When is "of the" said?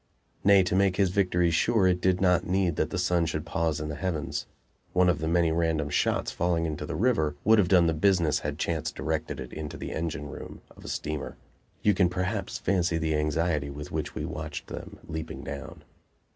5.09-5.27